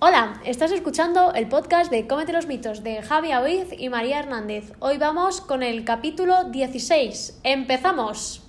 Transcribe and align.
Hola, 0.00 0.40
estás 0.44 0.70
escuchando 0.70 1.32
el 1.34 1.48
podcast 1.48 1.90
de 1.90 2.06
Cómete 2.06 2.32
los 2.32 2.46
mitos 2.46 2.84
de 2.84 3.02
Javi 3.02 3.32
Aoiz 3.32 3.70
y 3.76 3.88
María 3.88 4.20
Hernández. 4.20 4.72
Hoy 4.78 4.96
vamos 4.96 5.40
con 5.40 5.64
el 5.64 5.84
capítulo 5.84 6.44
16. 6.44 7.40
¡Empezamos! 7.42 8.47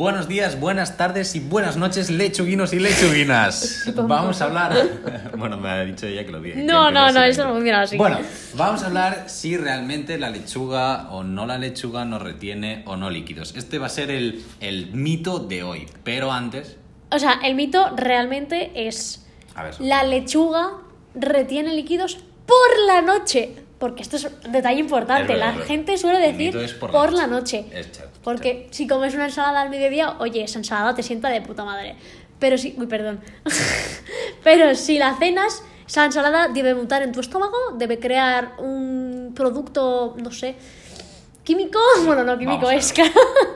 Buenos 0.00 0.28
días, 0.28 0.58
buenas 0.58 0.96
tardes 0.96 1.34
y 1.34 1.40
buenas 1.40 1.76
noches, 1.76 2.08
lechuguinos 2.08 2.72
y 2.72 2.78
lechuguinas. 2.78 3.84
Vamos 3.94 4.40
a 4.40 4.46
hablar. 4.46 4.72
Bueno, 5.36 5.58
me 5.58 5.68
ha 5.68 5.84
dicho 5.84 6.06
ella 6.06 6.24
que 6.24 6.32
lo 6.32 6.40
dije. 6.40 6.62
No, 6.62 6.90
no, 6.90 7.12
no, 7.12 7.22
eso 7.22 7.44
no 7.44 7.52
funciona 7.52 7.82
así. 7.82 7.98
Bueno, 7.98 8.18
vamos 8.54 8.82
a 8.82 8.86
hablar 8.86 9.24
si 9.26 9.58
realmente 9.58 10.18
la 10.18 10.30
lechuga 10.30 11.10
o 11.10 11.22
no 11.22 11.46
la 11.46 11.58
lechuga 11.58 12.06
nos 12.06 12.22
retiene 12.22 12.82
o 12.86 12.96
no 12.96 13.10
líquidos. 13.10 13.54
Este 13.56 13.78
va 13.78 13.86
a 13.86 13.90
ser 13.90 14.10
el, 14.10 14.42
el 14.60 14.92
mito 14.92 15.38
de 15.38 15.62
hoy. 15.62 15.86
Pero 16.02 16.32
antes. 16.32 16.78
O 17.10 17.18
sea, 17.18 17.40
el 17.44 17.54
mito 17.54 17.94
realmente 17.94 18.70
es 18.74 19.26
A 19.54 19.64
ver. 19.64 19.80
la 19.80 20.02
lechuga 20.02 20.78
retiene 21.14 21.74
líquidos 21.74 22.18
por 22.46 22.86
la 22.86 23.02
noche. 23.02 23.54
Porque 23.78 24.02
esto 24.02 24.16
es 24.16 24.28
un 24.44 24.52
detalle 24.52 24.80
importante. 24.80 25.34
Es 25.34 25.38
verdad, 25.38 25.56
la 25.58 25.64
gente 25.64 25.98
suele 25.98 26.24
El 26.24 26.32
decir 26.32 26.54
mito 26.54 26.60
es 26.60 26.72
por, 26.72 27.12
la 27.12 27.26
noche. 27.26 27.66
Es 27.72 27.90
Porque 28.22 28.68
si 28.70 28.86
comes 28.86 29.14
una 29.14 29.26
ensalada 29.26 29.60
al 29.62 29.70
mediodía, 29.70 30.16
oye, 30.18 30.42
esa 30.44 30.58
ensalada 30.58 30.94
te 30.94 31.02
sienta 31.02 31.28
de 31.30 31.40
puta 31.40 31.64
madre. 31.64 31.96
Pero 32.38 32.58
si. 32.58 32.74
Uy, 32.78 32.86
perdón. 32.86 33.20
Pero 34.44 34.74
si 34.74 34.98
la 34.98 35.16
cenas, 35.18 35.62
esa 35.86 36.04
ensalada 36.04 36.48
debe 36.48 36.74
mutar 36.74 37.02
en 37.02 37.12
tu 37.12 37.20
estómago, 37.20 37.56
debe 37.76 37.98
crear 37.98 38.54
un 38.58 39.32
producto, 39.34 40.16
no 40.22 40.30
sé. 40.32 40.54
¿Químico? 41.44 41.78
Bueno, 42.04 42.24
no, 42.24 42.38
químico 42.38 42.70
es. 42.70 42.94
ver. 42.96 43.10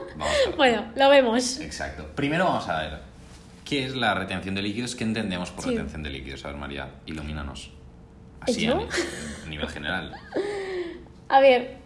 bueno, 0.57 0.85
lo 0.95 1.09
vemos. 1.09 1.59
Exacto. 1.59 2.07
Primero 2.15 2.45
vamos 2.45 2.67
a 2.69 2.81
ver 2.81 2.99
qué 3.63 3.85
es 3.85 3.95
la 3.95 4.13
retención 4.13 4.53
de 4.55 4.61
líquidos, 4.61 4.95
qué 4.95 5.03
entendemos 5.03 5.51
por 5.51 5.63
Sí. 5.63 5.71
retención 5.71 6.03
de 6.03 6.09
líquidos. 6.09 6.43
A 6.45 6.49
ver, 6.49 6.57
María, 6.57 6.89
ilumínanos. 7.05 7.71
Así, 8.41 8.61
¿Yo? 8.65 8.73
a, 8.73 8.75
ni- 8.77 8.83
a 9.45 9.49
nivel 9.49 9.67
general. 9.69 10.13
A 11.29 11.39
ver. 11.39 11.77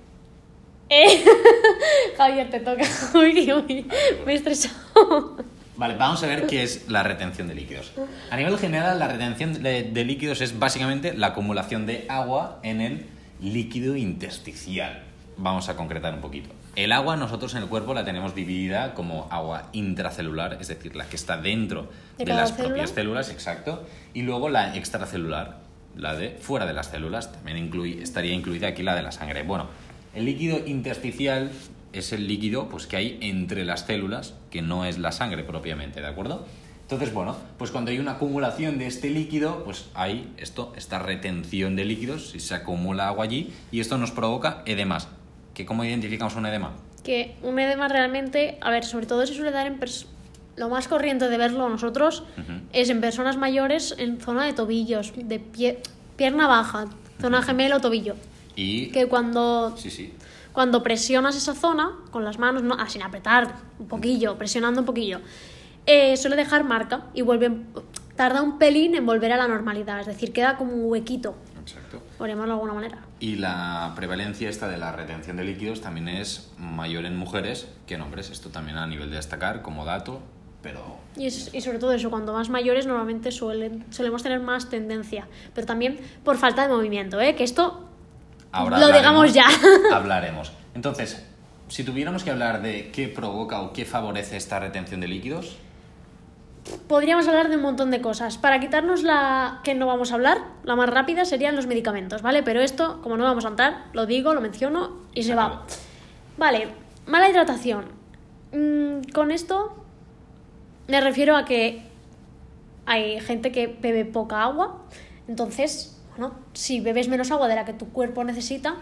Eh, 0.90 1.24
Javier, 2.18 2.50
te 2.50 2.60
toca. 2.60 2.84
Uy, 3.14 3.52
uy, 3.54 3.86
me 4.26 4.34
he 4.34 4.36
estresado. 4.36 5.38
Vale, 5.78 5.96
vamos 5.96 6.22
a 6.24 6.28
ver 6.28 6.46
qué 6.48 6.64
es 6.64 6.90
la 6.90 7.04
retención 7.04 7.48
de 7.48 7.56
líquidos. 7.56 7.92
A 8.32 8.36
nivel 8.36 8.58
general, 8.58 9.00
la 9.00 9.08
retención 9.08 9.62
de, 9.64 9.84
de 9.84 10.04
líquidos 10.04 10.42
es 10.42 10.60
básicamente 10.60 11.14
la 11.14 11.28
acumulación 11.28 11.86
de 11.86 12.06
agua 12.10 12.60
en 12.64 12.82
el 12.82 13.06
líquido 13.40 13.96
intersticial. 13.96 15.04
Vamos 15.38 15.70
a 15.70 15.78
concretar 15.78 16.14
un 16.14 16.20
poquito. 16.20 16.50
El 16.76 16.92
agua 16.92 17.16
nosotros 17.16 17.56
en 17.56 17.64
el 17.64 17.70
cuerpo 17.70 17.94
la 17.94 18.04
tenemos 18.04 18.36
dividida 18.36 18.94
como 18.94 19.28
agua 19.32 19.70
intracelular, 19.72 20.58
es 20.60 20.68
decir, 20.68 20.96
la 20.96 21.06
que 21.06 21.16
está 21.16 21.38
dentro 21.38 21.90
¿De 22.18 22.26
las 22.26 22.50
célula? 22.52 22.68
propias 22.68 22.90
células, 22.92 23.30
exacto, 23.30 23.86
y 24.14 24.22
luego 24.24 24.50
la 24.50 24.76
extracelular, 24.76 25.60
la 25.96 26.16
de 26.16 26.32
fuera 26.32 26.66
de 26.66 26.74
las 26.74 26.88
células, 26.88 27.32
también 27.32 27.58
incluye- 27.58 28.02
estaría 28.02 28.34
incluida 28.34 28.68
aquí 28.68 28.84
la 28.84 28.96
de 28.96 29.02
la 29.02 29.12
sangre. 29.14 29.44
Bueno, 29.44 29.68
el 30.14 30.26
líquido 30.26 30.66
intersticial 30.66 31.52
es 31.94 32.14
el 32.14 32.28
líquido 32.28 32.70
pues, 32.70 32.88
que 32.88 32.98
hay 32.98 33.18
entre 33.22 33.66
las 33.66 33.82
células, 33.86 34.34
que 34.52 34.62
no 34.62 34.86
es 34.86 34.98
la 34.98 35.12
sangre 35.12 35.44
propiamente, 35.44 36.02
¿de 36.02 36.08
acuerdo? 36.08 36.46
Entonces, 36.82 37.14
bueno, 37.14 37.36
pues 37.60 37.70
cuando 37.70 37.92
hay 37.92 38.00
una 38.00 38.14
acumulación 38.14 38.80
de 38.80 38.88
este 38.88 39.10
líquido, 39.12 39.64
pues 39.64 39.86
hay 39.94 40.32
esto, 40.38 40.74
esta 40.76 40.98
retención 40.98 41.76
de 41.76 41.86
líquidos, 41.86 42.34
y 42.34 42.40
se 42.40 42.56
acumula 42.56 43.08
agua 43.08 43.26
allí, 43.26 43.54
y 43.72 43.80
esto 43.80 43.98
nos 44.00 44.10
provoca 44.12 44.64
edemas. 44.66 45.08
¿Que 45.54 45.66
¿Cómo 45.68 45.84
identificamos 45.84 46.36
un 46.36 46.48
edema? 46.48 46.72
Que 47.04 47.36
un 47.44 47.60
edema 47.60 47.88
realmente, 47.90 48.58
a 48.62 48.72
ver, 48.72 48.86
sobre 48.86 49.06
todo 49.06 49.26
se 49.28 49.36
suele 49.36 49.52
dar 49.52 49.68
en 49.68 49.80
lo 50.56 50.68
más 50.70 50.88
corriente 50.88 51.30
de 51.30 51.38
verlo 51.38 51.70
nosotros 51.70 52.24
es 52.74 52.90
en 52.90 53.00
personas 53.00 53.38
mayores 53.38 53.96
en 53.98 54.20
zona 54.20 54.46
de 54.46 54.52
tobillos, 54.54 55.14
de 55.16 55.40
pie- 55.40 55.78
pierna 56.18 56.48
baja, 56.48 56.88
zona 57.22 57.42
gemelo, 57.42 57.80
tobillo. 57.80 58.16
Y... 58.60 58.88
Que 58.92 59.08
cuando, 59.08 59.76
Sí, 59.78 59.90
sí. 59.90 60.14
cuando 60.54 60.84
presionas 60.84 61.36
esa 61.36 61.54
zona 61.56 61.92
con 62.12 62.24
las 62.26 62.40
manos, 62.40 62.64
no, 62.64 62.76
ah, 62.78 62.90
sin 62.90 63.02
apretar 63.04 63.54
un 63.80 63.88
poquillo, 63.88 64.38
presionando 64.38 64.82
un 64.82 64.86
poquillo, 64.86 65.20
eh, 65.86 66.18
suele 66.18 66.36
dejar 66.36 66.64
marca 66.66 67.06
y 67.14 67.22
vuelve, 67.22 67.52
tarda 68.16 68.42
un 68.42 68.58
pelín 68.60 68.96
en 68.96 69.06
volver 69.06 69.32
a 69.32 69.38
la 69.38 69.48
normalidad, 69.48 70.02
es 70.02 70.08
decir, 70.08 70.34
queda 70.34 70.58
como 70.58 70.74
un 70.74 70.92
huequito, 70.92 71.36
Exacto. 71.62 72.02
por 72.18 72.28
llamarlo 72.28 72.54
de 72.56 72.60
alguna 72.62 72.74
manera. 72.74 72.98
Y 73.22 73.36
la 73.38 73.94
prevalencia 73.96 74.50
esta 74.50 74.68
de 74.68 74.78
la 74.78 74.92
retención 74.92 75.38
de 75.38 75.44
líquidos 75.46 75.82
también 75.82 76.08
es 76.10 76.52
mayor 76.58 77.06
en 77.06 77.16
mujeres 77.18 77.68
que 77.88 77.96
en 77.96 78.02
hombres. 78.02 78.30
Esto 78.30 78.50
también 78.50 78.78
a 78.78 78.88
nivel 78.88 79.10
de 79.10 79.16
destacar 79.18 79.62
como 79.62 79.84
dato, 79.86 80.22
pero 80.62 80.98
Y, 81.18 81.26
es- 81.28 81.54
y 81.54 81.62
sobre 81.62 81.80
todo 81.80 81.92
eso, 81.94 82.10
cuando 82.10 82.34
más 82.34 82.50
mayores 82.50 82.86
normalmente 82.86 83.32
suelen, 83.32 83.86
solemos 83.90 84.24
tener 84.24 84.40
más 84.42 84.70
tendencia, 84.70 85.28
pero 85.56 85.66
también 85.68 86.00
por 86.24 86.38
falta 86.38 86.68
de 86.68 86.74
movimiento, 86.74 87.20
¿eh? 87.20 87.36
que 87.36 87.44
esto 87.44 87.89
ahora 88.52 88.80
Lo 88.80 88.92
digamos 88.92 89.34
ya. 89.34 89.46
hablaremos. 89.94 90.52
Entonces, 90.76 91.26
si 91.68 91.84
tuviéramos 91.84 92.24
que 92.24 92.32
hablar 92.32 92.62
de 92.62 92.92
qué 92.92 93.08
provoca 93.08 93.62
o 93.62 93.74
qué 93.74 93.86
favorece 93.86 94.38
esta 94.38 94.60
retención 94.60 95.02
de 95.02 95.08
líquidos, 95.08 95.58
podríamos 96.88 97.28
hablar 97.28 97.50
de 97.50 97.56
un 97.56 97.62
montón 97.62 97.92
de 97.92 98.02
cosas. 98.02 98.38
Para 98.38 98.60
quitarnos 98.60 99.04
la 99.04 99.62
que 99.64 99.76
no 99.76 99.88
vamos 99.88 100.12
a 100.12 100.16
hablar, 100.16 100.40
la 100.64 100.76
más 100.76 100.90
rápida 100.90 101.26
serían 101.26 101.56
los 101.56 101.68
medicamentos, 101.68 102.22
¿vale? 102.22 102.44
Pero 102.44 102.62
esto, 102.62 103.02
como 103.02 103.18
no 103.18 103.24
vamos 103.24 103.46
a 103.46 103.50
entrar, 103.50 103.86
lo 103.94 104.06
digo, 104.06 104.34
lo 104.34 104.42
menciono 104.42 104.98
y 105.14 105.24
se 105.24 105.36
va. 105.36 105.64
Vale, 106.38 106.70
mala 107.06 107.30
hidratación. 107.30 107.86
Mm, 108.52 109.12
con 109.14 109.32
esto 109.32 109.76
me 110.88 111.02
refiero 111.02 111.36
a 111.36 111.46
que 111.46 111.84
hay 112.86 113.20
gente 113.20 113.52
que 113.52 113.68
bebe 113.68 114.06
poca 114.06 114.44
agua, 114.44 114.82
entonces, 115.28 115.99
bueno, 116.20 116.36
si 116.54 116.82
bebes 116.82 117.08
menos 117.08 117.32
agua 117.32 117.48
de 117.48 117.56
la 117.56 117.64
que 117.64 117.72
tu 117.74 117.90
cuerpo 117.90 118.24
necesita, 118.26 118.76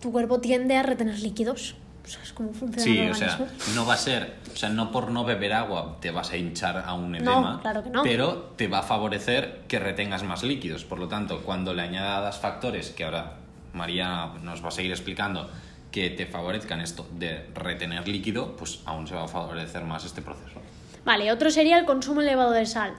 tu 0.00 0.10
cuerpo 0.10 0.40
tiende 0.40 0.76
a 0.76 0.82
retener 0.82 1.20
líquidos. 1.20 1.76
¿Sabes 2.04 2.32
cómo 2.32 2.52
funciona 2.52 2.82
sí, 2.82 2.98
el 2.98 3.12
o 3.12 3.14
sea, 3.14 3.38
no 3.76 3.86
va 3.86 3.94
a 3.94 3.96
ser, 3.96 4.34
o 4.52 4.56
sea, 4.56 4.68
no 4.70 4.90
por 4.90 5.12
no 5.12 5.22
beber 5.24 5.52
agua 5.52 5.98
te 6.00 6.10
vas 6.10 6.32
a 6.32 6.36
hinchar 6.36 6.78
a 6.84 6.94
un 6.94 7.12
No, 7.12 7.18
edema, 7.18 7.60
claro 7.62 7.84
que 7.84 7.90
no. 7.90 8.02
pero 8.02 8.50
te 8.56 8.66
va 8.66 8.80
a 8.80 8.82
favorecer 8.82 9.60
que 9.68 9.78
retengas 9.78 10.24
más 10.24 10.42
líquidos. 10.42 10.84
Por 10.84 10.98
lo 10.98 11.06
tanto, 11.06 11.42
cuando 11.42 11.72
le 11.74 11.82
añadas 11.82 12.38
factores 12.38 12.90
que 12.90 13.04
ahora 13.04 13.34
María 13.72 14.32
nos 14.42 14.64
va 14.64 14.68
a 14.68 14.72
seguir 14.72 14.90
explicando 14.90 15.48
que 15.92 16.10
te 16.10 16.26
favorezcan 16.26 16.80
esto 16.80 17.06
de 17.12 17.46
retener 17.54 18.08
líquido, 18.08 18.56
pues 18.56 18.80
aún 18.86 19.06
se 19.06 19.14
va 19.14 19.24
a 19.24 19.28
favorecer 19.28 19.84
más 19.84 20.04
este 20.04 20.22
proceso. 20.22 20.60
Vale, 21.04 21.30
otro 21.30 21.50
sería 21.50 21.78
el 21.78 21.84
consumo 21.84 22.22
elevado 22.22 22.50
de 22.50 22.66
sal. 22.66 22.94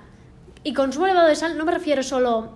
Y 0.64 0.74
consumo 0.74 1.08
elevado 1.08 1.28
de 1.28 1.36
sal 1.36 1.58
no 1.58 1.66
me 1.66 1.72
refiero 1.72 2.04
solo 2.04 2.54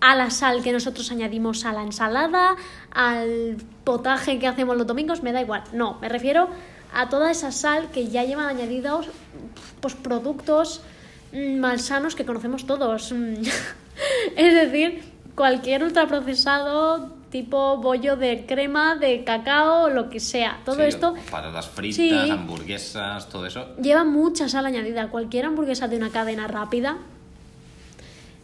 a 0.00 0.14
la 0.14 0.30
sal 0.30 0.62
que 0.62 0.72
nosotros 0.72 1.10
añadimos 1.10 1.64
a 1.64 1.72
la 1.72 1.82
ensalada, 1.82 2.56
al 2.92 3.56
potaje 3.84 4.38
que 4.38 4.46
hacemos 4.46 4.76
los 4.76 4.86
domingos, 4.86 5.22
me 5.22 5.32
da 5.32 5.40
igual. 5.40 5.62
No, 5.72 5.98
me 6.00 6.08
refiero 6.08 6.48
a 6.92 7.08
toda 7.08 7.30
esa 7.30 7.52
sal 7.52 7.90
que 7.92 8.08
ya 8.08 8.24
llevan 8.24 8.46
añadidos 8.46 9.08
pues, 9.80 9.94
productos 9.94 10.82
mm, 11.32 11.58
malsanos 11.60 12.14
que 12.14 12.24
conocemos 12.24 12.66
todos. 12.66 13.12
Es 14.36 14.54
decir, 14.54 15.02
cualquier 15.34 15.84
ultraprocesado 15.84 17.14
tipo 17.30 17.76
bollo 17.76 18.16
de 18.16 18.44
crema, 18.46 18.96
de 18.96 19.22
cacao, 19.24 19.88
lo 19.90 20.08
que 20.10 20.18
sea. 20.18 20.60
Todo 20.64 20.76
Sí, 20.76 20.82
esto 20.82 21.14
Patatas 21.30 21.68
fritas, 21.68 21.96
Sí. 21.96 22.30
hamburguesas, 22.30 23.28
todo 23.28 23.46
eso. 23.46 23.76
lleva 23.76 24.04
mucha 24.04 24.48
sal 24.48 24.66
añadida. 24.66 25.08
Cualquier 25.10 25.44
hamburguesa 25.44 25.86
de 25.86 25.96
una 25.96 26.10
cadena 26.10 26.48
rápida. 26.48 26.96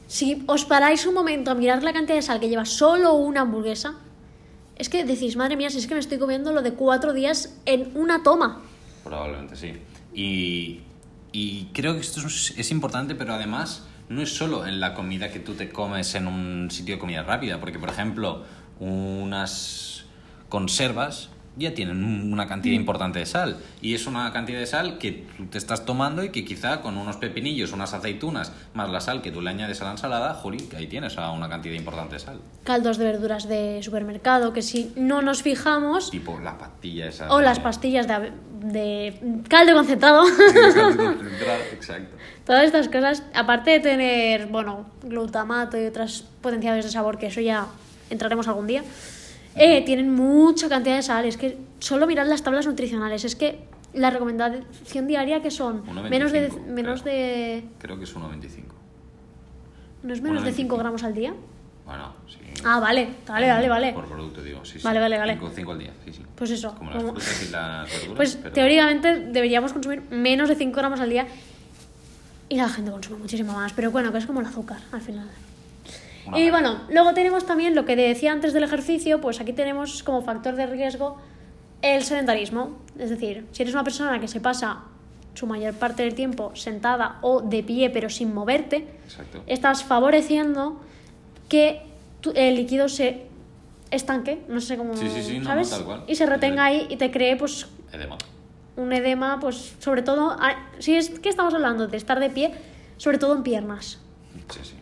Si 0.06 0.44
os 0.46 0.64
paráis 0.64 1.06
un 1.06 1.14
momento 1.14 1.50
a 1.50 1.54
mirar 1.54 1.82
la 1.82 1.92
cantidad 1.92 2.16
de 2.16 2.22
sal 2.22 2.40
que 2.40 2.48
lleva 2.48 2.64
solo 2.64 3.14
una 3.14 3.42
hamburguesa, 3.42 3.98
es 4.76 4.88
que 4.88 5.04
decís, 5.04 5.36
madre 5.36 5.56
mía, 5.56 5.70
si 5.70 5.78
es 5.78 5.86
que 5.86 5.94
me 5.94 6.00
estoy 6.00 6.18
comiendo 6.18 6.52
lo 6.52 6.62
de 6.62 6.74
cuatro 6.74 7.12
días 7.12 7.58
en 7.64 7.90
una 7.94 8.22
toma. 8.22 8.62
Probablemente 9.02 9.56
sí. 9.56 9.72
Y, 10.14 10.80
y 11.32 11.64
creo 11.72 11.94
que 11.94 12.00
esto 12.00 12.20
es, 12.26 12.54
es 12.56 12.70
importante, 12.70 13.14
pero 13.14 13.34
además 13.34 13.84
no 14.08 14.22
es 14.22 14.34
solo 14.34 14.66
en 14.66 14.80
la 14.80 14.94
comida 14.94 15.30
que 15.30 15.40
tú 15.40 15.54
te 15.54 15.70
comes 15.70 16.14
en 16.14 16.28
un 16.28 16.70
sitio 16.70 16.94
de 16.94 17.00
comida 17.00 17.22
rápida, 17.22 17.58
porque 17.58 17.78
por 17.78 17.88
ejemplo 17.88 18.44
unas 18.78 20.04
conservas 20.48 21.30
ya 21.56 21.72
tienen 21.74 22.04
un- 22.04 22.32
una 22.32 22.46
cantidad 22.46 22.74
importante 22.74 23.18
de 23.18 23.26
sal 23.26 23.56
y 23.80 23.94
es 23.94 24.06
una 24.06 24.30
cantidad 24.32 24.58
de 24.58 24.66
sal 24.66 24.98
que 24.98 25.26
tú 25.36 25.46
te 25.46 25.58
estás 25.58 25.84
tomando 25.86 26.22
y 26.22 26.30
que 26.30 26.44
quizá 26.44 26.80
con 26.82 26.96
unos 26.98 27.16
pepinillos, 27.16 27.72
unas 27.72 27.94
aceitunas, 27.94 28.52
más 28.74 28.90
la 28.90 29.00
sal 29.00 29.22
que 29.22 29.30
tú 29.32 29.40
le 29.40 29.50
añades 29.50 29.80
a 29.80 29.84
la 29.86 29.92
ensalada, 29.92 30.34
jolín, 30.34 30.68
que 30.68 30.76
ahí 30.76 30.86
tienes 30.86 31.16
a 31.18 31.30
una 31.30 31.48
cantidad 31.48 31.74
importante 31.74 32.14
de 32.16 32.18
sal. 32.20 32.40
Caldos 32.64 32.98
de 32.98 33.04
verduras 33.06 33.48
de 33.48 33.80
supermercado, 33.82 34.52
que 34.52 34.62
si 34.62 34.92
no 34.96 35.22
nos 35.22 35.42
fijamos, 35.42 36.10
Tipo 36.10 36.38
la 36.40 36.58
pastilla 36.58 37.08
esa. 37.08 37.32
o 37.32 37.38
de- 37.38 37.44
las 37.44 37.58
pastillas 37.60 38.06
de, 38.06 39.14
caldo 39.48 39.72
concentrado. 39.74 40.24
Exacto. 41.72 42.16
Todas 42.44 42.64
estas 42.64 42.88
cosas, 42.88 43.22
aparte 43.34 43.70
de 43.72 43.80
tener, 43.80 44.46
bueno, 44.46 44.86
glutamato 45.02 45.80
y 45.80 45.84
otros 45.86 46.24
potenciadores 46.40 46.84
de 46.84 46.90
sabor, 46.90 47.18
que 47.18 47.26
eso 47.26 47.40
ya 47.40 47.66
entraremos 48.10 48.46
algún 48.46 48.66
día, 48.66 48.84
eh, 49.56 49.82
tienen 49.84 50.14
mucha 50.14 50.68
cantidad 50.68 50.96
de 50.96 51.02
sal. 51.02 51.24
Es 51.24 51.36
que 51.36 51.56
solo 51.78 52.06
mirad 52.06 52.26
las 52.26 52.42
tablas 52.42 52.66
nutricionales. 52.66 53.24
Es 53.24 53.36
que 53.36 53.58
la 53.94 54.10
recomendación 54.10 55.06
diaria 55.06 55.40
que 55.42 55.50
son 55.50 55.84
1,25, 55.86 56.08
menos 56.10 56.32
de 56.32 56.48
creo. 56.48 56.62
menos 56.66 57.04
de 57.04 57.64
Creo 57.78 57.96
que 57.98 58.04
es 58.04 58.14
1,25. 58.14 58.62
no 60.02 60.12
es 60.12 60.20
menos 60.22 60.44
de 60.44 60.52
5 60.52 60.74
1,25. 60.76 60.78
gramos 60.78 61.02
al 61.04 61.14
día. 61.14 61.34
Bueno, 61.86 62.12
sí. 62.28 62.38
Ah, 62.64 62.80
vale, 62.80 63.08
vale, 63.28 63.48
vale, 63.48 63.68
vale. 63.68 63.92
Por 63.92 64.06
producto, 64.06 64.42
digo, 64.42 64.64
sí, 64.64 64.78
sí. 64.80 64.84
Vale, 64.84 64.98
vale, 64.98 65.18
vale. 65.18 65.38
5 65.54 65.70
al 65.72 65.78
día, 65.78 65.92
sí, 66.04 66.12
sí. 66.12 66.22
Pues 66.34 66.50
eso, 66.50 66.74
Como 66.74 66.90
las 66.90 67.02
frutas 67.02 67.42
y 67.48 67.50
las 67.52 67.88
verduras. 67.88 68.16
Pues 68.16 68.36
pero- 68.36 68.52
teóricamente 68.52 69.20
deberíamos 69.20 69.72
consumir 69.72 70.02
menos 70.10 70.48
de 70.48 70.56
5 70.56 70.76
gramos 70.76 70.98
al 71.00 71.10
día 71.10 71.26
y 72.48 72.56
la 72.56 72.68
gente 72.68 72.90
consume 72.90 73.18
muchísimo 73.18 73.52
más, 73.52 73.72
pero 73.72 73.90
bueno, 73.92 74.10
que 74.12 74.18
es 74.18 74.26
como 74.26 74.40
el 74.40 74.46
azúcar 74.46 74.78
al 74.92 75.00
final. 75.00 75.28
Una 76.26 76.38
y 76.38 76.50
bueno, 76.50 76.80
luego 76.88 77.14
tenemos 77.14 77.46
también 77.46 77.74
lo 77.74 77.84
que 77.84 77.96
decía 77.96 78.32
antes 78.32 78.52
del 78.52 78.62
ejercicio, 78.64 79.20
pues 79.20 79.40
aquí 79.40 79.52
tenemos 79.52 80.02
como 80.02 80.22
factor 80.22 80.54
de 80.56 80.66
riesgo 80.66 81.16
el 81.82 82.02
sedentarismo. 82.02 82.78
Es 82.98 83.10
decir, 83.10 83.46
si 83.52 83.62
eres 83.62 83.74
una 83.74 83.84
persona 83.84 84.18
que 84.20 84.28
se 84.28 84.40
pasa 84.40 84.80
su 85.34 85.46
mayor 85.46 85.74
parte 85.74 86.02
del 86.02 86.14
tiempo 86.14 86.52
sentada 86.56 87.18
o 87.20 87.42
de 87.42 87.62
pie 87.62 87.90
pero 87.90 88.08
sin 88.08 88.32
moverte, 88.34 88.88
Exacto. 89.04 89.42
estás 89.46 89.84
favoreciendo 89.84 90.80
que 91.48 91.82
tu- 92.20 92.32
el 92.34 92.56
líquido 92.56 92.88
se 92.88 93.26
estanque, 93.90 94.42
no 94.48 94.60
sé 94.60 94.76
cómo, 94.76 94.96
Sí, 94.96 95.08
sí, 95.08 95.22
sí, 95.22 95.32
no, 95.34 95.40
no, 95.40 95.44
¿sabes? 95.50 95.70
tal 95.70 95.84
cual. 95.84 96.04
Y 96.08 96.16
se 96.16 96.26
retenga 96.26 96.64
ahí 96.64 96.86
y 96.88 96.96
te 96.96 97.10
cree 97.10 97.36
pues 97.36 97.66
Edema. 97.92 98.16
un 98.76 98.92
edema, 98.92 99.38
pues 99.38 99.74
sobre 99.78 100.02
todo, 100.02 100.34
ah, 100.40 100.70
si 100.78 100.96
es 100.96 101.10
que 101.10 101.28
estamos 101.28 101.54
hablando 101.54 101.86
de 101.86 101.96
estar 101.96 102.18
de 102.18 102.30
pie, 102.30 102.52
sobre 102.96 103.18
todo 103.18 103.36
en 103.36 103.42
piernas. 103.42 103.98
Sí, 104.50 104.58
sí. 104.62 104.74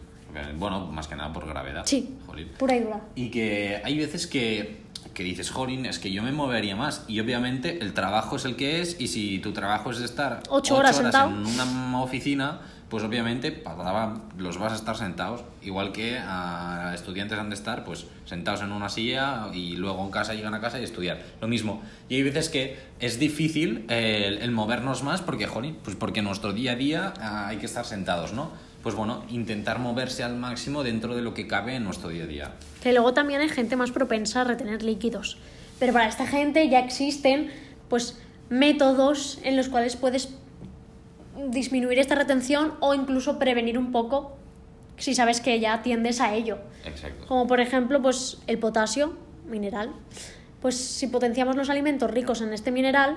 Bueno, 0.59 0.87
más 0.87 1.07
que 1.09 1.17
nada 1.17 1.33
por 1.33 1.47
gravedad. 1.47 1.83
Sí, 1.87 2.17
Jolín. 2.27 2.49
pura 2.59 2.77
y 2.77 2.81
dura. 2.81 3.01
Y 3.15 3.31
que 3.31 3.81
hay 3.85 3.97
veces 3.99 4.27
que, 4.27 4.83
que 5.15 5.23
dices, 5.23 5.51
Jorin, 5.51 5.87
es 5.87 5.99
que 5.99 6.11
yo 6.13 6.23
me 6.23 6.33
movería 6.33 6.77
más. 6.77 7.05
Y 7.09 7.21
obviamente 7.21 7.79
el 7.81 7.93
trabajo 7.93 8.37
es 8.37 8.45
el 8.45 8.57
que 8.57 8.81
es. 8.81 9.01
Y 9.01 9.09
si 9.09 9.39
tu 9.39 9.53
trabajo 9.53 9.91
es 9.91 10.01
estar 10.01 10.43
Ocho 10.49 10.77
horas 10.77 10.97
sentado. 10.97 11.31
en 11.31 11.47
una 11.47 12.01
oficina, 12.03 12.61
pues 12.89 13.03
obviamente 13.05 13.51
para- 13.53 14.15
los 14.37 14.59
vas 14.59 14.73
a 14.73 14.77
estar 14.77 14.97
sentados. 14.97 15.43
Igual 15.63 15.93
que 15.93 16.19
a 16.19 16.93
estudiantes 16.95 17.39
han 17.39 17.49
de 17.49 17.55
estar 17.55 17.85
pues 17.85 18.07
sentados 18.25 18.61
en 18.63 18.73
una 18.73 18.89
silla 18.89 19.49
y 19.53 19.77
luego 19.77 20.05
en 20.05 20.11
casa 20.11 20.35
llegan 20.35 20.55
a 20.55 20.61
casa 20.61 20.79
y 20.81 20.85
estudiar. 20.85 21.21
Lo 21.41 21.49
mismo. 21.49 21.83
Y 22.09 22.17
hay 22.17 22.23
veces 22.23 22.49
que 22.49 22.77
es 23.01 23.19
difícil 23.19 23.85
el, 23.89 24.39
el 24.39 24.51
movernos 24.51 25.03
más 25.03 25.23
porque, 25.23 25.47
Jorin, 25.47 25.77
pues 25.83 25.97
porque 25.97 26.23
nuestro 26.23 26.53
día 26.53 26.73
a 26.73 26.77
día 26.77 27.15
ah, 27.21 27.49
hay 27.49 27.57
que 27.59 27.67
estar 27.67 27.85
sentados, 27.85 28.33
¿no? 28.33 28.51
Pues 28.85 28.95
bueno, 28.95 29.25
intentar 29.31 29.79
moverse 29.79 30.23
al 30.23 30.37
máximo 30.37 30.85
dentro 30.85 31.17
de 31.17 31.23
lo 31.23 31.33
que 31.33 31.47
cabe 31.49 31.75
en 31.75 31.85
nuestro 31.85 32.11
día 32.11 32.25
a 32.25 32.27
día. 32.27 32.53
Que 32.83 32.93
luego 32.93 33.15
también 33.15 33.41
hay 33.41 33.49
gente 33.49 33.77
más 33.77 33.91
propensa 33.91 34.43
a 34.43 34.45
retener 34.45 34.83
líquidos. 34.83 35.39
Pero 35.81 35.95
para 35.95 36.07
esta 36.07 36.27
gente 36.27 36.69
ya 36.69 36.81
existen 36.81 37.51
pues 37.89 38.21
métodos 38.51 39.39
en 39.43 39.57
los 39.57 39.71
cuales 39.71 39.97
puedes 39.97 40.35
disminuir 41.49 41.99
esta 41.99 42.15
retención 42.15 42.75
o 42.81 42.93
incluso 42.93 43.39
prevenir 43.39 43.79
un 43.79 43.91
poco 43.91 44.37
si 44.99 45.15
sabes 45.15 45.41
que 45.41 45.59
ya 45.61 45.81
tiendes 45.81 46.21
a 46.21 46.35
ello. 46.35 46.59
Exacto. 46.85 47.27
Como 47.27 47.47
por 47.47 47.61
ejemplo, 47.61 48.03
pues 48.03 48.39
el 48.47 48.59
potasio 48.59 49.17
mineral. 49.49 49.93
Pues 50.61 50.77
si 50.77 51.07
potenciamos 51.07 51.57
los 51.57 51.71
alimentos 51.71 52.11
ricos 52.11 52.43
en 52.43 52.53
este 52.53 52.71
mineral, 52.71 53.17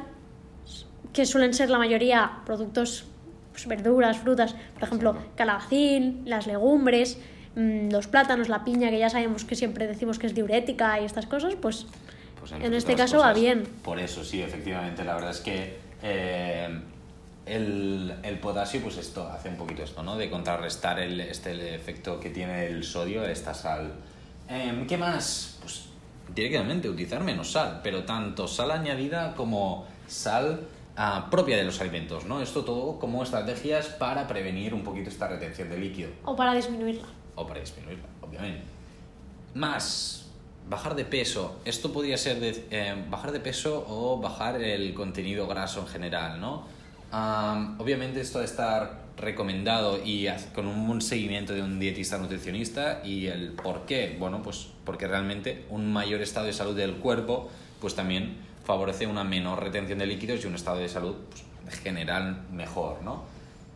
que 1.12 1.26
suelen 1.26 1.54
ser 1.54 1.70
la 1.70 1.78
mayoría 1.78 2.40
productos, 2.46 3.06
pues, 3.58 3.68
verduras, 3.68 4.20
frutas, 4.20 4.56
por 4.76 4.84
ejemplo, 4.84 5.18
calabacín, 5.36 6.22
las 6.26 6.46
legumbres, 6.46 7.18
mm, 7.56 7.90
los 7.90 8.08
plátanos, 8.08 8.50
la 8.50 8.64
piña, 8.64 8.92
que 8.92 9.00
ya 9.00 9.10
sabemos 9.10 9.46
que 9.46 9.56
siempre 9.56 9.88
decimos 9.88 10.20
que 10.20 10.28
es 10.28 10.36
diurética 10.36 11.00
y 11.02 11.06
estas 11.06 11.26
cosas, 11.26 11.56
pues 11.56 11.88
Pues 12.40 12.52
en 12.52 12.74
este 12.74 12.96
caso 12.96 13.18
va 13.18 13.34
bien. 13.34 13.64
Por 13.84 14.00
eso, 14.00 14.24
sí, 14.24 14.44
efectivamente, 14.44 15.04
la 15.04 15.16
verdad 15.16 15.32
es 15.32 15.40
que 15.40 15.78
eh, 16.04 16.70
el, 17.48 18.14
el 18.22 18.40
potasio, 18.40 18.80
pues 18.82 18.98
esto 18.98 19.28
hace 19.28 19.50
un 19.50 19.56
poquito 19.56 19.82
esto, 19.82 20.04
¿no? 20.04 20.18
De 20.18 20.30
contrarrestar 20.30 21.00
el, 21.00 21.20
este 21.20 21.52
el 21.52 21.62
efecto 21.62 22.20
que 22.20 22.30
tiene 22.30 22.68
el 22.68 22.84
sodio, 22.84 23.26
esta 23.26 23.56
sal. 23.56 23.92
Em, 24.48 24.86
¿Qué 24.86 24.98
más? 24.98 25.58
Pues 25.62 25.86
directamente 26.36 26.88
utilizar 26.90 27.24
menos 27.24 27.54
sal, 27.54 27.80
pero 27.82 28.04
tanto 28.04 28.48
sal 28.48 28.70
añadida 28.70 29.34
como 29.34 29.88
sal 30.08 30.68
ah, 30.98 31.28
propia 31.32 31.56
de 31.58 31.64
los 31.64 31.80
alimentos, 31.80 32.26
¿no? 32.26 32.42
Esto 32.42 32.66
todo 32.66 33.00
como 33.00 33.24
estrategias 33.24 33.88
para 33.88 34.28
prevenir 34.28 34.74
un 34.74 34.84
poquito 34.84 35.10
esta 35.10 35.28
retención 35.28 35.70
de 35.70 35.78
líquido 35.78 36.10
O 36.26 36.36
para 36.36 36.54
disminuirla. 36.54 37.08
o 37.36 37.48
para 37.48 37.60
disminuirla, 37.62 38.06
obviamente. 38.22 38.64
Más, 39.54 40.26
bajar 40.70 40.96
de 40.96 41.06
peso. 41.06 41.60
Esto 41.66 41.92
podría 41.94 42.18
ser 42.18 42.40
de, 42.40 42.66
eh, 42.72 43.06
bajar 43.10 43.32
de 43.32 43.40
peso 43.40 43.86
o 43.88 44.20
bajar 44.20 44.62
el 44.62 44.94
contenido 44.94 45.48
graso 45.48 45.82
en 45.82 45.88
general, 45.88 46.40
¿no? 46.42 46.64
Am, 47.12 47.80
obviamente 47.80 48.20
esto 48.20 48.40
de 48.40 48.46
estar 48.46 49.08
recomendado 49.16 50.00
y 50.04 50.28
con 50.54 50.68
un 50.68 51.02
seguimiento 51.02 51.54
de 51.54 51.62
un 51.62 51.80
dietista 51.80 52.18
nutricionista 52.18 53.02
y 53.04 53.28
el 53.28 53.54
por 53.54 53.86
qué, 53.86 54.16
bueno, 54.20 54.44
pues 54.44 54.68
porque 54.84 55.08
realmente 55.08 55.66
un 55.70 55.92
mayor 55.92 56.22
estado 56.22 56.46
de 56.48 56.54
salud 56.54 56.76
del 56.76 56.96
cuerpo 56.96 57.50
pues 57.80 57.96
también 57.96 58.36
favorece 58.72 59.08
una 59.08 59.24
menor 59.24 59.64
retención 59.64 59.98
de 59.98 60.06
líquidos 60.06 60.44
y 60.44 60.48
un 60.48 60.56
estado 60.56 60.80
de 60.80 60.90
salud 60.90 61.16
pues, 61.30 61.44
en 61.66 61.82
general 61.84 62.42
mejor, 62.52 63.02
¿no? 63.02 63.24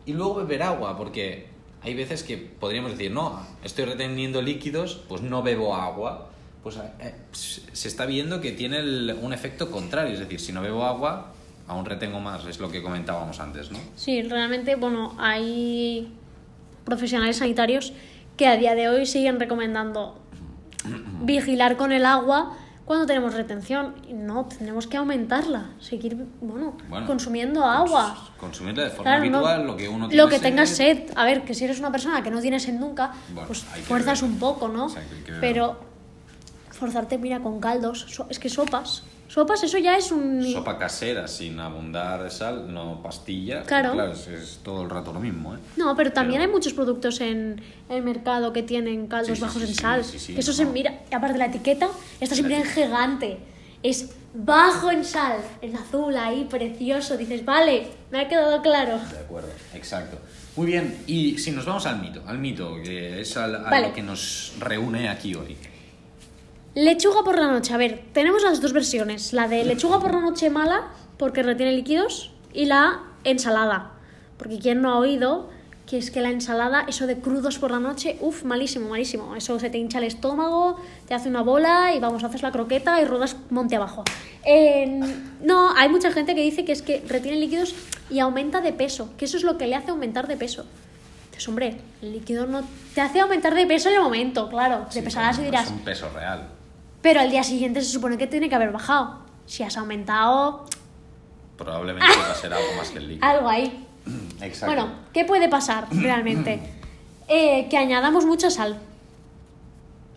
Y 0.04 0.12
luego 0.12 0.34
beber 0.34 0.62
agua, 0.62 0.98
porque 0.98 1.46
hay 1.82 1.94
veces 1.94 2.22
que 2.22 2.36
podríamos 2.36 2.90
decir, 2.92 3.10
no, 3.10 3.40
estoy 3.64 3.86
reteniendo 3.86 4.42
líquidos, 4.42 5.00
pues 5.08 5.22
no 5.22 5.42
bebo 5.42 5.74
agua. 5.74 6.28
Pues 6.62 6.76
eh, 6.76 7.14
se 7.32 7.88
está 7.88 8.04
viendo 8.04 8.40
que 8.42 8.52
tiene 8.52 8.80
el- 8.80 9.18
un 9.20 9.32
efecto 9.32 9.70
contrario, 9.70 10.12
es 10.12 10.20
decir, 10.20 10.38
si 10.38 10.52
no 10.52 10.60
bebo 10.60 10.84
agua, 10.84 11.32
aún 11.66 11.86
retengo 11.86 12.20
más, 12.20 12.44
es 12.44 12.60
lo 12.60 12.70
que 12.70 12.82
comentábamos 12.82 13.40
antes, 13.40 13.70
¿no? 13.72 13.78
Sí, 13.96 14.22
realmente, 14.22 14.76
bueno, 14.76 15.14
hay 15.18 16.12
profesionales 16.84 17.38
sanitarios 17.38 17.94
que 18.36 18.46
a 18.46 18.56
día 18.58 18.74
de 18.74 18.88
hoy 18.90 19.06
siguen 19.06 19.40
recomendando 19.40 20.18
vigilar 21.22 21.76
con 21.76 21.92
el 21.92 22.04
agua 22.04 22.56
cuando 22.84 23.06
tenemos 23.06 23.34
retención. 23.34 23.94
Y 24.08 24.12
no, 24.14 24.46
tenemos 24.46 24.86
que 24.86 24.96
aumentarla, 24.96 25.70
seguir, 25.80 26.16
bueno, 26.40 26.76
Bueno, 26.88 27.06
consumiendo 27.06 27.64
agua. 27.64 28.14
Cons- 28.16 28.36
Consumirla 28.38 28.84
de 28.84 28.90
forma 28.90 29.04
Claro, 29.04 29.24
no. 29.30 29.38
habitual, 29.38 29.66
lo 29.66 29.76
que 29.76 29.88
uno 29.88 30.08
tiene 30.08 30.22
Lo 30.22 30.28
que 30.28 30.38
tengas 30.38 30.68
sed. 30.70 31.10
A 31.14 31.24
ver, 31.24 31.42
que 31.44 31.54
si 31.54 31.64
eres 31.64 31.78
una 31.78 31.92
persona 31.92 32.22
que 32.22 32.30
no 32.30 32.40
tiene 32.40 32.58
sed 32.60 32.74
nunca, 32.74 33.12
Bueno, 33.32 33.46
pues 33.46 33.60
fuerzas 33.60 34.22
un 34.22 34.38
poco, 34.38 34.68
¿no? 34.68 34.88
Pero 35.40 35.78
forzarte, 36.70 37.18
mira, 37.18 37.40
con 37.40 37.60
caldos. 37.60 38.06
es 38.28 38.38
que 38.38 38.48
sopas. 38.48 39.04
Sopas, 39.32 39.62
eso 39.62 39.78
ya 39.78 39.96
es 39.96 40.12
un. 40.12 40.44
Sopa 40.52 40.76
casera 40.78 41.26
sin 41.26 41.58
abundar 41.58 42.22
de 42.22 42.30
sal, 42.30 42.70
no 42.72 43.02
pastilla. 43.02 43.62
Claro. 43.62 44.12
es, 44.12 44.28
es 44.28 44.60
todo 44.62 44.82
el 44.82 44.90
rato 44.90 45.10
lo 45.12 45.20
mismo, 45.20 45.54
¿eh? 45.54 45.58
No, 45.78 45.96
pero 45.96 46.12
también 46.12 46.40
Pero- 46.40 46.50
hay 46.50 46.54
muchos 46.54 46.74
productos 46.74 47.18
en 47.22 47.62
el 47.88 48.02
mercado 48.02 48.52
que 48.52 48.62
tienen 48.62 49.06
caldos 49.06 49.38
Sí, 49.38 49.42
bajos 49.42 49.62
sí, 49.62 49.68
en 49.68 49.74
sal. 49.74 50.04
sí, 50.04 50.18
sí, 50.18 50.34
que 50.34 50.40
eso 50.40 50.52
se 50.52 50.66
mira, 50.66 51.00
aparte 51.10 51.38
la 51.38 51.46
etiqueta, 51.46 51.88
está 52.20 52.34
siempre 52.34 52.56
en 52.56 52.64
gigante. 52.64 53.38
Es 53.82 54.10
bajo 54.34 54.90
en 54.90 55.02
sal, 55.04 55.38
en 55.62 55.76
azul 55.76 56.14
ahí, 56.16 56.44
precioso. 56.50 57.16
Dices, 57.16 57.42
vale, 57.44 57.88
me 58.10 58.20
ha 58.20 58.28
quedado 58.28 58.60
claro. 58.60 58.98
De 58.98 59.18
acuerdo, 59.18 59.48
exacto. 59.74 60.18
Muy 60.56 60.66
bien, 60.66 60.98
y 61.06 61.38
si 61.38 61.52
nos 61.52 61.64
vamos 61.64 61.86
al 61.86 62.00
mito, 62.02 62.22
al 62.26 62.38
mito, 62.38 62.76
que 62.84 63.22
es 63.22 63.34
al- 63.38 63.64
a 63.66 63.80
lo 63.80 63.94
que 63.94 64.02
nos 64.02 64.52
reúne 64.60 65.08
aquí 65.08 65.34
hoy. 65.34 65.56
Lechuga 66.74 67.22
por 67.22 67.38
la 67.38 67.48
noche. 67.48 67.74
A 67.74 67.76
ver, 67.76 68.04
tenemos 68.12 68.42
las 68.42 68.60
dos 68.62 68.72
versiones. 68.72 69.32
La 69.32 69.46
de 69.48 69.64
lechuga 69.64 70.00
por 70.00 70.14
la 70.14 70.20
noche 70.20 70.48
mala, 70.48 70.88
porque 71.18 71.42
retiene 71.42 71.72
líquidos, 71.72 72.32
y 72.54 72.64
la 72.66 73.00
ensalada. 73.24 73.92
Porque 74.38 74.58
quien 74.58 74.80
no 74.80 74.90
ha 74.90 74.98
oído 74.98 75.50
que 75.86 75.98
es 75.98 76.10
que 76.10 76.22
la 76.22 76.30
ensalada, 76.30 76.86
eso 76.88 77.06
de 77.06 77.18
crudos 77.18 77.58
por 77.58 77.70
la 77.70 77.78
noche, 77.78 78.16
uff, 78.20 78.44
malísimo, 78.44 78.88
malísimo. 78.88 79.36
Eso 79.36 79.58
se 79.58 79.68
te 79.68 79.76
hincha 79.76 79.98
el 79.98 80.04
estómago, 80.04 80.80
te 81.06 81.12
hace 81.12 81.28
una 81.28 81.42
bola 81.42 81.92
y 81.94 81.98
vamos, 82.00 82.24
haces 82.24 82.40
la 82.40 82.50
croqueta 82.50 83.00
y 83.02 83.04
ruedas 83.04 83.36
monte 83.50 83.76
abajo. 83.76 84.02
Eh, 84.44 85.00
no, 85.42 85.74
hay 85.76 85.90
mucha 85.90 86.10
gente 86.10 86.34
que 86.34 86.40
dice 86.40 86.64
que 86.64 86.72
es 86.72 86.80
que 86.80 87.04
retiene 87.06 87.38
líquidos 87.38 87.74
y 88.08 88.20
aumenta 88.20 88.62
de 88.62 88.72
peso, 88.72 89.10
que 89.18 89.26
eso 89.26 89.36
es 89.36 89.42
lo 89.42 89.58
que 89.58 89.66
le 89.66 89.74
hace 89.74 89.90
aumentar 89.90 90.28
de 90.28 90.36
peso. 90.38 90.64
Entonces, 91.26 91.48
hombre, 91.48 91.76
el 92.00 92.12
líquido 92.12 92.46
no 92.46 92.62
te 92.94 93.00
hace 93.02 93.20
aumentar 93.20 93.54
de 93.54 93.66
peso 93.66 93.90
en 93.90 93.96
el 93.96 94.00
momento, 94.00 94.48
claro. 94.48 94.86
Te 94.86 94.94
Sí, 94.94 95.02
pesarás 95.02 95.38
y 95.40 95.42
dirás, 95.42 95.66
Es 95.66 95.72
un 95.72 95.80
peso 95.80 96.08
real. 96.14 96.48
Pero 97.02 97.20
al 97.20 97.30
día 97.30 97.42
siguiente 97.42 97.82
se 97.82 97.90
supone 97.90 98.16
que 98.16 98.26
tiene 98.26 98.48
que 98.48 98.54
haber 98.54 98.72
bajado. 98.72 99.18
Si 99.46 99.62
has 99.62 99.76
aumentado 99.76 100.64
Probablemente 101.56 102.06
va 102.18 102.30
a 102.32 102.34
ser 102.34 102.52
algo 102.52 102.68
más 102.76 102.90
que 102.90 102.98
el 102.98 103.08
líquido. 103.08 103.26
algo 103.26 103.48
ahí. 103.48 103.86
Exacto. 104.40 104.74
Bueno, 104.74 104.92
¿qué 105.12 105.24
puede 105.24 105.48
pasar 105.48 105.86
realmente? 105.92 106.60
Eh, 107.28 107.66
que 107.68 107.76
añadamos 107.76 108.24
mucha 108.24 108.50
sal. 108.50 108.78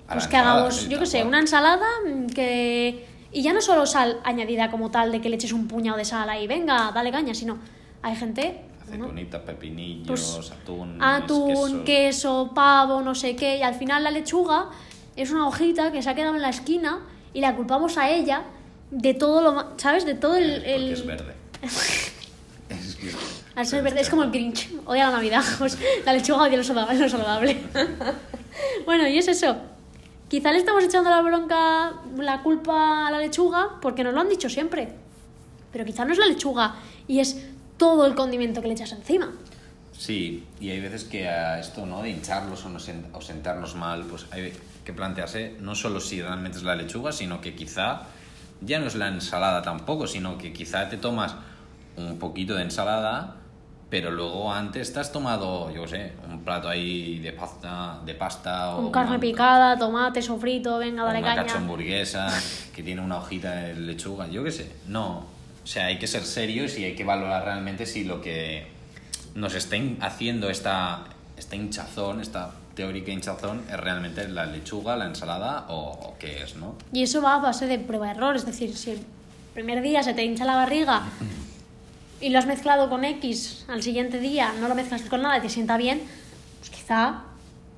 A 0.08 0.14
Pues 0.14 0.28
que 0.28 0.36
ensalada, 0.38 0.54
hagamos, 0.58 0.76
sí, 0.76 0.90
yo 0.90 1.00
qué 1.00 1.06
sé, 1.06 1.18
cual. 1.20 1.28
una 1.30 1.40
ensalada 1.40 1.86
mm, 2.08 2.28
que... 2.28 3.08
Y 3.32 3.42
ya 3.42 3.52
no 3.54 3.60
solo 3.62 3.86
sal 3.86 4.20
añadida 4.24 4.72
como 4.72 4.92
tal, 4.92 5.12
de 5.12 5.20
que 5.20 5.28
le 5.30 5.36
eches 5.36 5.52
un 5.52 5.68
puñado 5.68 5.98
de 5.98 6.06
sal 6.06 6.30
ahí, 6.30 6.48
venga, 6.48 6.92
dale 6.94 7.12
caña, 7.12 7.34
sino 7.34 7.58
hay 8.02 8.16
gente... 8.16 8.62
bueno, 8.88 9.06
Aceitunitas, 9.06 9.42
pepinillos, 9.42 10.36
pues, 10.38 10.52
atún, 10.52 11.04
atún, 11.04 11.84
queso. 11.84 11.84
queso, 11.84 12.52
pavo, 12.56 13.02
no 13.02 13.14
sé 13.14 13.36
qué, 13.36 13.58
y 13.58 13.62
al 13.62 13.74
final 13.76 14.04
la 14.04 14.12
lechuga 14.12 14.70
es 15.16 15.32
una 15.32 15.48
hojita 15.48 15.92
que 15.92 16.02
se 16.02 16.10
ha 16.10 16.16
quedado 16.16 16.36
en 16.36 16.42
la 16.42 16.50
esquina 16.50 17.00
y 17.34 17.42
la 17.42 17.56
culpamos 17.56 17.98
a 17.98 18.10
ella 18.10 18.44
de 18.92 19.14
todo 19.14 19.42
lo, 19.42 19.74
¿sabes? 19.78 20.06
De 20.06 20.14
todo 20.16 20.36
el... 20.36 20.64
Es 20.66 21.06
verde. 21.06 21.34
Es 22.70 22.96
que- 22.96 23.12
Al 23.56 23.66
ser 23.66 23.84
verde, 23.84 24.02
es 24.02 24.10
como 24.10 24.24
el 24.24 24.32
Grinch, 24.32 24.70
odia 24.86 25.06
la 25.06 25.12
Navidad, 25.12 25.44
pues, 25.60 25.78
la 26.06 26.14
lechuga 26.14 26.44
odia 26.44 26.58
lo 26.58 26.64
saludable. 26.64 27.00
Lo 27.00 27.10
saludable. 27.10 27.58
bueno, 28.86 29.08
y 29.08 29.18
es 29.18 29.28
eso. 29.28 29.56
Quizá 30.28 30.52
le 30.52 30.58
estamos 30.58 30.84
echando 30.84 31.10
la 31.12 31.22
bronca, 31.22 31.94
la 32.18 32.42
culpa 32.42 33.08
a 33.08 33.12
la 33.12 33.20
lechuga, 33.20 33.80
porque 33.82 34.04
nos 34.04 34.14
lo 34.14 34.22
han 34.22 34.30
dicho 34.30 34.50
siempre. 34.50 34.90
Pero 35.72 35.86
quizá 35.86 36.06
no 36.06 36.14
es 36.14 36.18
la 36.20 36.26
lechuga 36.26 36.76
y 37.08 37.20
es 37.20 37.38
todo 37.78 38.06
el 38.08 38.16
condimento 38.16 38.62
que 38.62 38.68
le 38.68 38.74
echas 38.74 38.92
encima. 38.94 39.32
Sí, 39.98 40.46
y 40.60 40.70
hay 40.72 40.80
veces 40.82 41.04
que 41.06 41.28
a 41.30 41.60
esto, 41.60 41.86
¿no? 41.86 42.02
De 42.02 42.10
hincharlos 42.10 42.66
o, 42.66 42.70
no 42.70 42.80
sen- 42.80 43.06
o 43.14 43.22
sentarnos 43.22 43.76
mal, 43.76 44.04
pues 44.04 44.26
hay 44.32 44.54
que 44.84 44.94
plantearse 44.94 45.56
no 45.62 45.74
solo 45.74 46.00
si 46.00 46.22
realmente 46.22 46.58
es 46.58 46.64
la 46.64 46.76
lechuga, 46.76 47.12
sino 47.12 47.42
que 47.42 47.56
quizá 47.56 48.02
ya 48.62 48.80
no 48.80 48.88
es 48.88 48.96
la 48.96 49.08
ensalada 49.08 49.62
tampoco, 49.62 50.06
sino 50.08 50.38
que 50.38 50.52
quizá 50.54 50.90
te 50.90 50.98
tomas 50.98 51.36
un 51.98 52.20
poquito 52.20 52.56
de 52.56 52.64
ensalada, 52.64 53.38
pero 53.90 54.12
luego 54.12 54.52
antes 54.52 54.92
te 54.92 55.00
has 55.00 55.12
tomado, 55.14 55.72
yo 55.74 55.88
sé, 55.88 56.12
un 56.30 56.42
plato 56.44 56.68
ahí 56.68 57.20
de 57.20 57.32
pasta, 57.32 58.00
de 58.06 58.16
pasta 58.16 58.76
o 58.76 58.84
Con 58.84 58.92
carne 58.92 59.12
una- 59.12 59.20
picada, 59.20 59.78
tomate, 59.78 60.22
sofrito, 60.22 60.78
venga, 60.78 61.04
dale 61.06 61.20
una 61.20 61.28
caña. 61.30 61.44
cacho 61.46 61.58
hamburguesa 61.58 62.28
que 62.76 62.84
tiene 62.84 63.02
una 63.02 63.18
hojita 63.18 63.56
de 63.56 63.76
lechuga, 63.76 64.28
yo 64.28 64.44
qué 64.44 64.52
sé. 64.52 64.70
No, 64.88 65.26
o 65.64 65.68
sea, 65.68 65.86
hay 65.86 65.98
que 66.00 66.08
ser 66.08 66.24
serios 66.26 66.78
y 66.78 66.84
hay 66.84 66.96
que 66.96 67.06
valorar 67.06 67.46
realmente 67.46 67.86
si 67.86 68.04
lo 68.04 68.22
que 68.22 68.68
nos 69.36 69.54
está 69.56 69.76
hin- 69.78 69.98
haciendo 70.02 70.50
esta, 70.50 71.04
esta 71.38 71.56
hinchazón, 71.56 72.22
esta 72.22 72.52
teórica 72.76 73.12
hinchazón, 73.12 73.64
es 73.70 73.78
realmente 73.80 74.28
la 74.28 74.46
lechuga, 74.46 74.96
la 74.98 75.06
ensalada 75.06 75.66
o, 75.70 75.92
o 75.92 76.16
qué 76.20 76.44
es, 76.44 76.56
¿no? 76.56 76.76
Y 76.92 77.04
eso 77.04 77.22
va 77.22 77.36
a 77.36 77.40
base 77.40 77.68
de 77.68 77.78
prueba-error, 77.80 78.36
es 78.36 78.46
decir, 78.46 78.76
si 78.76 78.92
el 78.92 79.00
primer 79.54 79.82
día 79.82 80.04
se 80.04 80.14
te 80.14 80.24
hincha 80.26 80.44
la 80.46 80.56
barriga 80.56 81.04
y 82.22 82.30
lo 82.30 82.40
has 82.40 82.46
mezclado 82.48 82.90
con 82.90 83.04
X, 83.06 83.66
al 83.70 83.84
siguiente 83.84 84.20
día 84.20 84.54
no 84.60 84.68
lo 84.68 84.76
mezclas 84.76 85.02
con 85.04 85.22
nada 85.22 85.38
y 85.38 85.42
te 85.42 85.50
sienta 85.50 85.78
bien, 85.78 86.02
pues 86.60 86.70
quizá 86.72 87.22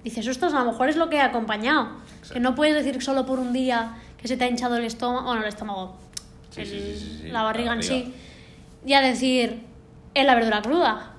dices, 0.04 0.28
ostras, 0.28 0.54
a 0.54 0.60
lo 0.64 0.72
mejor 0.72 0.90
es 0.90 0.96
lo 0.96 1.10
que 1.10 1.20
ha 1.20 1.26
acompañado. 1.26 1.90
Exacto. 2.18 2.34
Que 2.36 2.40
no 2.40 2.56
puedes 2.56 2.74
decir 2.76 3.02
solo 3.04 3.26
por 3.26 3.40
un 3.40 3.54
día 3.54 3.98
que 4.22 4.28
se 4.28 4.38
te 4.38 4.46
ha 4.46 4.48
hinchado 4.48 4.78
el 4.78 4.84
estómago, 4.86 5.26
bueno, 5.28 5.42
el 5.42 5.48
estómago, 5.50 5.96
Sí, 6.52 6.62
el- 6.62 6.68
sí, 6.68 6.80
sí, 6.80 7.00
sí, 7.00 7.20
sí, 7.24 7.28
la 7.30 7.44
barriga 7.44 7.74
en 7.74 7.84
sí, 7.84 8.14
y 8.86 8.94
a 8.94 9.02
decir, 9.02 9.62
es 10.14 10.26
la 10.26 10.34
verdura 10.36 10.62
cruda. 10.62 11.12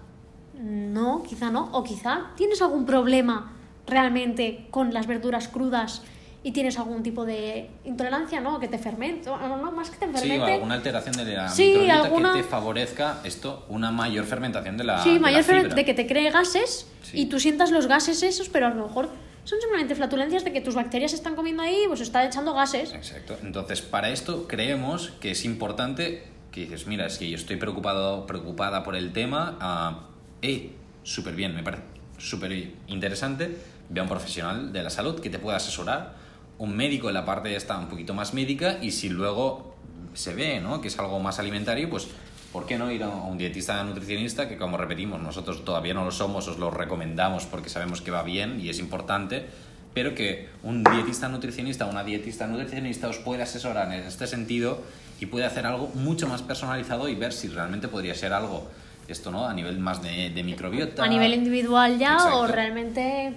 No, 0.58 1.22
quizá 1.22 1.50
no. 1.50 1.70
O 1.72 1.84
quizá 1.84 2.30
tienes 2.36 2.60
algún 2.62 2.84
problema 2.84 3.52
realmente 3.86 4.66
con 4.70 4.92
las 4.92 5.06
verduras 5.06 5.48
crudas 5.48 6.02
y 6.42 6.52
tienes 6.52 6.78
algún 6.78 7.02
tipo 7.02 7.24
de 7.24 7.70
intolerancia, 7.84 8.40
¿no? 8.40 8.58
Que 8.60 8.68
te 8.68 8.78
fermente. 8.78 9.28
No, 9.28 9.56
no, 9.56 9.72
más 9.72 9.90
que 9.90 9.96
te 9.98 10.06
Sí, 10.06 10.12
fermente. 10.28 10.52
o 10.52 10.54
alguna 10.54 10.74
alteración 10.74 11.16
de 11.16 11.24
la 11.34 11.48
Sí, 11.48 11.66
microbiota 11.66 12.04
alguna- 12.04 12.32
que 12.32 12.38
te 12.42 12.44
favorezca 12.48 13.20
esto, 13.24 13.64
una 13.68 13.90
mayor 13.90 14.24
fermentación 14.24 14.76
de 14.76 14.84
la 14.84 15.02
Sí, 15.02 15.14
de 15.14 15.20
mayor 15.20 15.40
la 15.46 15.60
fibra. 15.60 15.74
de 15.74 15.84
que 15.84 15.94
te 15.94 16.06
cree 16.06 16.30
gases 16.30 16.86
Sí. 17.02 17.20
y 17.22 17.26
tú 17.26 17.40
sientas 17.40 17.70
los 17.70 17.86
gases 17.86 18.22
esos, 18.22 18.48
pero 18.48 18.66
a 18.66 18.70
lo 18.70 18.86
mejor 18.86 19.08
son 19.44 19.58
simplemente 19.60 19.94
flatulencias 19.94 20.44
de 20.44 20.52
que 20.52 20.60
tus 20.60 20.74
bacterias 20.74 21.12
están 21.12 21.34
comiendo 21.34 21.62
ahí, 21.62 21.84
pues 21.88 22.00
está 22.02 22.24
echando 22.24 22.52
gases. 22.54 22.92
Exacto. 22.92 23.36
Entonces, 23.42 23.80
para 23.80 24.10
esto 24.10 24.46
creemos 24.46 25.10
que 25.20 25.30
es 25.32 25.44
importante 25.44 26.24
que 26.52 26.62
dices, 26.62 26.86
mira, 26.86 27.06
es 27.06 27.18
que 27.18 27.28
yo 27.30 27.36
estoy 27.36 27.56
preocupado, 27.56 28.26
preocupada 28.26 28.82
por 28.84 28.94
el 28.96 29.12
tema. 29.12 29.56
ah, 29.60 30.00
eh, 30.42 30.70
súper 31.02 31.34
bien, 31.34 31.54
me 31.54 31.62
parece 31.62 31.82
súper 32.18 32.72
interesante. 32.88 33.56
Ve 33.88 34.00
a 34.00 34.02
un 34.02 34.08
profesional 34.08 34.72
de 34.72 34.82
la 34.82 34.90
salud 34.90 35.20
que 35.20 35.30
te 35.30 35.38
pueda 35.38 35.56
asesorar, 35.56 36.14
un 36.58 36.76
médico 36.76 37.08
en 37.08 37.14
la 37.14 37.24
parte 37.24 37.54
esta 37.54 37.78
un 37.78 37.88
poquito 37.88 38.14
más 38.14 38.34
médica 38.34 38.78
y 38.82 38.90
si 38.90 39.08
luego 39.08 39.76
se 40.14 40.34
ve 40.34 40.60
¿no? 40.60 40.80
que 40.80 40.88
es 40.88 40.98
algo 40.98 41.20
más 41.20 41.38
alimentario, 41.38 41.88
pues 41.88 42.08
¿por 42.52 42.66
qué 42.66 42.76
no 42.76 42.90
ir 42.90 43.04
a 43.04 43.08
un 43.08 43.38
dietista 43.38 43.82
nutricionista 43.84 44.48
que 44.48 44.56
como 44.56 44.76
repetimos 44.76 45.20
nosotros 45.22 45.64
todavía 45.64 45.94
no 45.94 46.04
lo 46.04 46.10
somos, 46.10 46.48
os 46.48 46.58
lo 46.58 46.70
recomendamos 46.70 47.46
porque 47.46 47.68
sabemos 47.68 48.02
que 48.02 48.10
va 48.10 48.22
bien 48.22 48.60
y 48.60 48.68
es 48.68 48.78
importante, 48.80 49.46
pero 49.94 50.14
que 50.14 50.48
un 50.62 50.82
dietista 50.82 51.28
nutricionista 51.28 51.86
o 51.86 51.90
una 51.90 52.04
dietista 52.04 52.46
nutricionista 52.46 53.08
os 53.08 53.18
puede 53.18 53.42
asesorar 53.42 53.92
en 53.92 54.02
este 54.02 54.26
sentido 54.26 54.82
y 55.20 55.26
puede 55.26 55.46
hacer 55.46 55.64
algo 55.64 55.88
mucho 55.94 56.26
más 56.26 56.42
personalizado 56.42 57.08
y 57.08 57.14
ver 57.14 57.32
si 57.32 57.48
realmente 57.48 57.88
podría 57.88 58.14
ser 58.14 58.32
algo 58.32 58.68
esto 59.12 59.30
no 59.30 59.46
a 59.46 59.54
nivel 59.54 59.78
más 59.78 60.02
de, 60.02 60.30
de 60.30 60.42
microbiota 60.42 61.02
A 61.02 61.08
nivel 61.08 61.34
individual 61.34 61.98
ya 61.98 62.34
o 62.34 62.46
realmente 62.46 63.34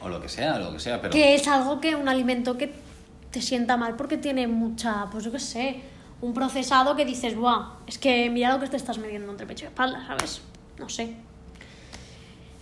o 0.00 0.08
lo 0.08 0.20
que 0.20 0.28
sea 0.28 0.58
lo 0.58 0.72
que 0.72 0.78
sea 0.78 1.00
pero 1.00 1.12
que 1.12 1.34
es 1.34 1.46
algo 1.48 1.80
que 1.80 1.94
un 1.94 2.08
alimento 2.08 2.56
que 2.56 2.72
te 3.30 3.40
sienta 3.40 3.76
mal 3.76 3.96
porque 3.96 4.16
tiene 4.16 4.46
mucha, 4.46 5.06
pues 5.10 5.24
yo 5.24 5.32
qué 5.32 5.38
sé, 5.38 5.80
un 6.20 6.34
procesado 6.34 6.96
que 6.96 7.04
dices, 7.04 7.36
buah, 7.36 7.76
es 7.86 7.98
que 7.98 8.28
mira 8.30 8.52
lo 8.52 8.60
que 8.60 8.68
te 8.68 8.76
estás 8.76 8.98
metiendo 8.98 9.30
entre 9.30 9.46
pecho 9.46 9.64
y 9.64 9.68
espalda, 9.68 10.04
¿sabes? 10.06 10.42
No 10.78 10.88
sé. 10.88 11.14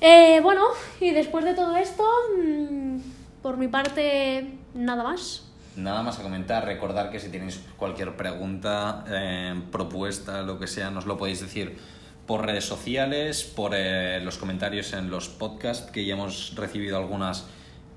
Eh, 0.01 0.41
bueno, 0.43 0.65
y 1.01 1.11
después 1.11 1.45
de 1.45 1.55
todo 1.55 1.77
esto, 1.77 2.05
mm, 2.39 2.99
por 3.43 3.57
mi 3.57 3.69
parte, 3.69 4.59
nada 4.75 5.03
más. 5.03 5.45
Nada 5.77 6.03
más 6.03 6.19
a 6.19 6.23
comentar, 6.23 6.65
recordar 6.65 7.11
que 7.11 7.19
si 7.19 7.31
tenéis 7.31 7.61
cualquier 7.77 8.17
pregunta, 8.17 9.05
eh, 9.09 9.61
propuesta, 9.73 10.43
lo 10.43 10.59
que 10.59 10.67
sea, 10.67 10.91
nos 10.91 11.07
lo 11.07 11.17
podéis 11.17 11.41
decir 11.41 11.79
por 12.29 12.45
redes 12.45 12.67
sociales, 12.67 13.43
por 13.43 13.73
eh, 13.75 14.21
los 14.23 14.37
comentarios 14.37 14.93
en 14.93 15.09
los 15.11 15.31
podcasts, 15.31 15.91
que 15.91 16.05
ya 16.05 16.13
hemos 16.13 16.55
recibido 16.55 16.99
algunas 16.99 17.47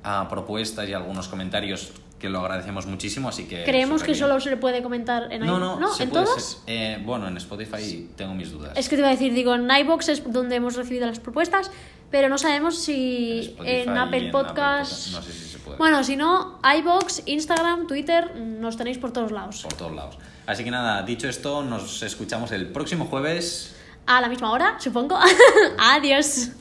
ah, 0.05 0.27
propuestas 0.29 0.88
y 0.88 0.93
algunos 0.93 1.27
comentarios 1.27 1.91
que 2.17 2.29
lo 2.29 2.39
agradecemos 2.39 2.85
muchísimo, 2.85 3.27
así 3.27 3.45
que... 3.45 3.63
Creemos 3.65 4.03
que 4.03 4.15
solo 4.15 4.39
se 4.39 4.51
le 4.51 4.57
puede 4.57 4.81
comentar 4.81 5.33
en 5.33 5.41
No, 5.41 5.57
iVoox. 5.57 5.79
no, 5.81 5.93
se 5.93 6.03
¿En 6.03 6.11
ser- 6.11 6.57
eh, 6.67 7.01
bueno, 7.03 7.27
en 7.27 7.35
Spotify 7.38 8.09
tengo 8.15 8.33
mis 8.33 8.51
dudas. 8.51 8.71
Es 8.77 8.88
que 8.88 8.95
te 8.95 9.01
iba 9.01 9.09
a 9.09 9.11
decir, 9.11 9.33
digo, 9.33 9.53
en 9.53 9.69
iBox 9.69 10.07
es 10.07 10.31
donde 10.31 10.55
hemos 10.55 10.75
recibido 10.75 11.07
las 11.07 11.19
propuestas, 11.19 11.69
pero 12.09 12.29
no 12.29 12.38
sabemos 12.38 12.77
si 12.77 13.57
en 13.65 13.97
Apple 13.97 14.27
en 14.27 14.31
Podcast. 14.31 15.11
No 15.13 15.21
sé 15.21 15.33
si 15.33 15.50
se 15.50 15.59
puede. 15.59 15.77
Bueno, 15.77 16.03
si 16.05 16.15
no, 16.15 16.59
iBox, 16.77 17.23
Instagram, 17.25 17.88
Twitter, 17.88 18.35
nos 18.35 18.77
tenéis 18.77 18.97
por 18.97 19.11
todos 19.11 19.31
lados. 19.31 19.63
Por 19.63 19.73
todos 19.73 19.93
lados. 19.93 20.17
Así 20.45 20.63
que 20.63 20.71
nada, 20.71 21.01
dicho 21.03 21.27
esto, 21.27 21.63
nos 21.63 22.01
escuchamos 22.03 22.51
el 22.51 22.67
próximo 22.67 23.05
jueves. 23.05 23.75
A 24.05 24.22
la 24.22 24.27
misma 24.27 24.51
hora, 24.51 24.79
supongo. 24.79 25.15
Adiós. 25.77 26.51